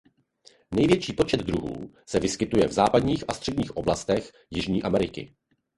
[0.75, 5.35] Největší počet druhů se vyskytuje v západních a středních oblastech Jižní Ameriky.